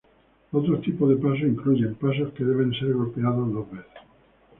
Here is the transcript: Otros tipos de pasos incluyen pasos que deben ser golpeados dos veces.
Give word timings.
Otros 0.51 0.81
tipos 0.81 1.07
de 1.09 1.15
pasos 1.15 1.41
incluyen 1.41 1.93
pasos 1.93 2.33
que 2.33 2.43
deben 2.43 2.73
ser 2.73 2.91
golpeados 2.93 3.53
dos 3.53 3.69
veces. 3.69 3.91